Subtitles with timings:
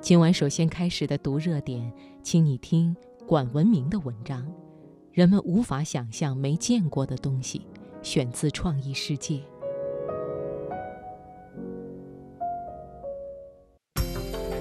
[0.00, 4.42] 今晚首先开始的读热点，请你听管文明的文章
[5.12, 7.58] 《人们无法想象没见过的东西》，
[8.00, 9.34] 选自《创意世界》。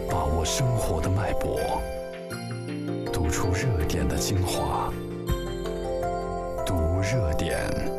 [0.10, 1.60] 把握生活的脉搏，
[3.14, 4.92] 读出热点的精华，
[6.66, 7.97] 读热点。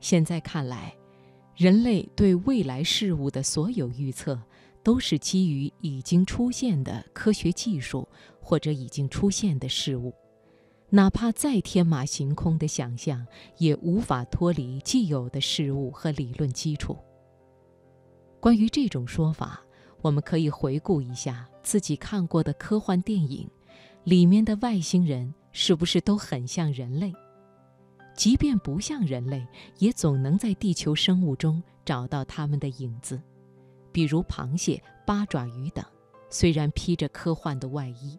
[0.00, 0.94] 现在看来，
[1.56, 4.40] 人类对未来事物的所有预测，
[4.82, 8.08] 都是基于已经出现的科学技术
[8.40, 10.12] 或者已经出现的事物。
[10.88, 13.26] 哪怕再天马行空的想象，
[13.58, 16.96] 也无法脱离既有的事物和理论基础。
[18.38, 19.60] 关于这种说法，
[20.00, 23.50] 我们可以回顾一下自己看过的科幻电影，
[24.04, 27.12] 里面的外星人是不是都很像人类？
[28.16, 29.46] 即便不像人类，
[29.78, 33.20] 也总能在地球生物中找到它们的影子，
[33.92, 35.84] 比如螃蟹、八爪鱼等。
[36.30, 38.18] 虽然披着科幻的外衣，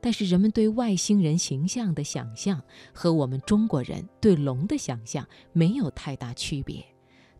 [0.00, 2.60] 但是人们对外星人形象的想象
[2.92, 6.84] 和我们中国人对龙的想象没有太大区别，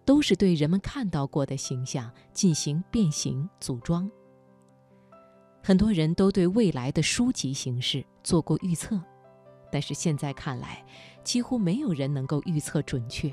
[0.04, 4.08] 都是对人们看到过的形象进行变形组装。
[5.62, 9.00] 很多人都对未来的书籍形式做过预测。
[9.72, 10.86] 但是现在看来，
[11.24, 13.32] 几乎没有人能够预测准确。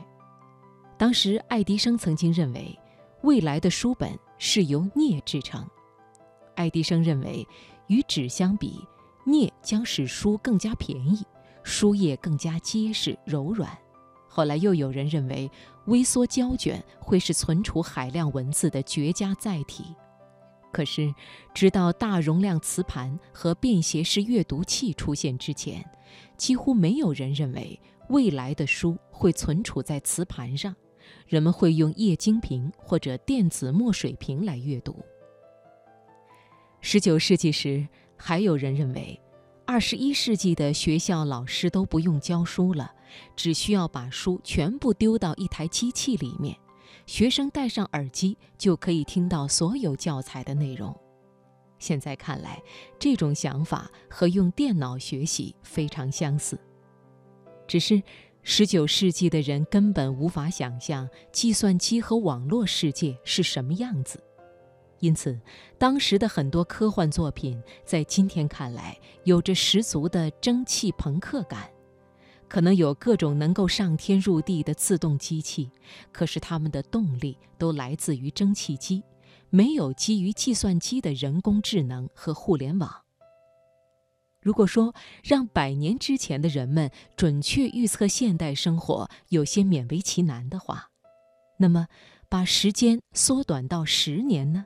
[0.97, 2.77] 当时，爱迪生曾经认为，
[3.23, 5.67] 未来的书本是由镍制成。
[6.55, 7.47] 爱迪生认为，
[7.87, 8.87] 与纸相比，
[9.25, 11.23] 镍将使书更加便宜，
[11.63, 13.75] 书页更加结实柔软。
[14.27, 15.49] 后来又有人认为，
[15.85, 19.95] 微缩胶卷会是存储海量文字的绝佳载体。
[20.71, 21.13] 可是，
[21.53, 25.83] 直到大容量磁盘和便携式阅读器出现之前，
[26.37, 27.79] 几乎没有人认为
[28.09, 30.75] 未来的书会存储在磁盘上，
[31.27, 34.95] 人们会用液晶屏或者电子墨水屏来阅读。
[36.81, 39.19] 十九世纪时，还有人认为，
[39.65, 42.91] 二十一世纪的学校老师都不用教书了，
[43.35, 46.55] 只需要把书全部丢到一台机器里面。
[47.05, 50.95] 学生戴上耳机就可以听到所有教材的内容。
[51.81, 52.61] 现在看来，
[52.97, 56.57] 这种想法和用电脑学习非常相似。
[57.67, 58.01] 只是
[58.45, 64.23] 19世纪的人根本无法想象计算机和网络世界是什么样子，
[64.99, 65.39] 因此，
[65.77, 71.69] 当时的很多科幻作品在今天看来有着十足的蒸汽朋克感。
[72.47, 75.71] 可能有各种能够上天入地的自动机器，
[76.11, 79.01] 可是它们的动力都来自于蒸汽机，
[79.51, 83.03] 没有基于计算机的人工智能和互联网。
[84.41, 90.89] 如果说让百年之前的人们准确预测现代生活有些勉为其难的话，
[91.57, 91.87] 那么
[92.27, 94.65] 把时间缩短到十年呢？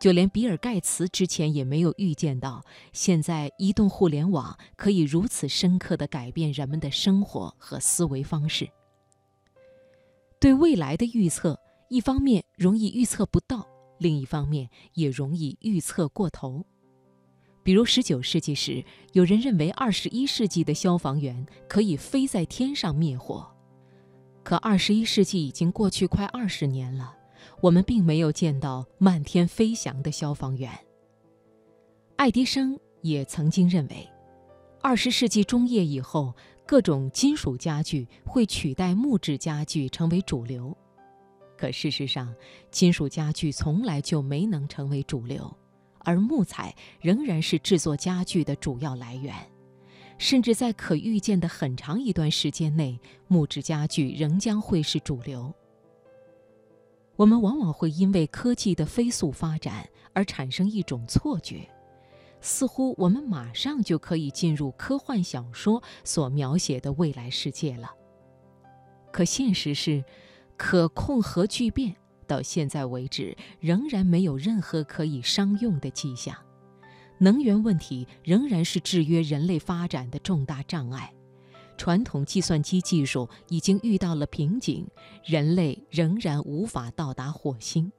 [0.00, 8.70] 就连比尔·盖茨之前也没有预见到，现在移动互联网可以如此深刻地改变人们的生活和思维方式。
[10.40, 11.58] 对未来的预测，
[11.88, 13.66] 一方面容易预测不到，
[13.98, 16.64] 另一方面也容易预测过头。
[17.62, 18.82] 比如19世纪时，
[19.12, 23.46] 有人认为21世纪的消防员可以飞在天上灭火，
[24.42, 27.14] 可21世纪已经过去快二十年了。
[27.60, 30.70] 我们并没有见到漫天飞翔的消防员。
[32.16, 34.08] 爱迪生也曾经认为，
[34.80, 36.34] 二十世纪中叶以后，
[36.66, 40.76] 各种金属家具会取代木质家具成为主流。
[41.58, 42.32] 可事实上，
[42.70, 45.52] 金属家具从来就没能成为主流，
[45.98, 49.34] 而木材仍然是制作家具的主要来源。
[50.16, 55.52] 甚至在可预见的很长一段时间内，木质家具仍将会是主流。
[57.16, 61.68] 我们往往会因为科技的飞速发展而产生一种错觉，
[62.40, 67.90] 似乎我们马上就可以进入科幻小说所描写的未来世界了。
[69.12, 70.04] 可现实是，
[70.58, 71.94] 可控核聚变
[72.26, 76.36] 到现在为止仍然没有任何可以商用的迹象，
[77.16, 81.14] 能源问题仍然是制约人类发展的重大障碍。
[81.76, 84.84] 传统计算机技术已经遇到了瓶颈，
[85.24, 87.90] 人类仍然无法到达火星。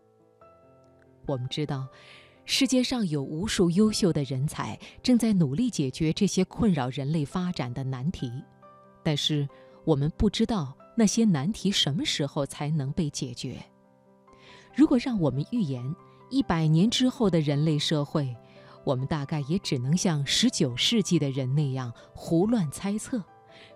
[1.25, 1.87] 我们知道，
[2.43, 8.29] 世界上有无数优秀的人才正在努力解决这些困扰人类发展的难题，
[9.01, 9.47] 但是
[9.85, 13.55] 我们不知道那些难题什么时候才能被解决。
[14.75, 15.95] 如果让我们预言
[16.29, 18.35] 一百年之后的人类社会，
[18.83, 23.23] 我们大概也只能像十九世纪的人那样胡乱猜测。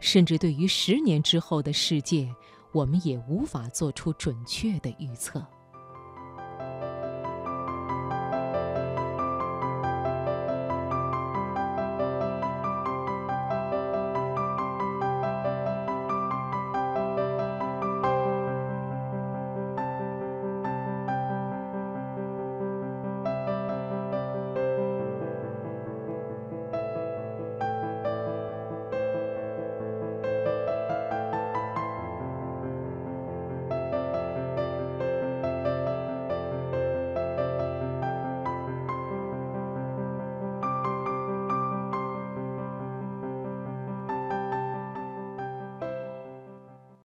[0.01, 2.29] 甚至对于十年之后的世界，
[2.73, 5.41] 我们也无法做出准确的预测。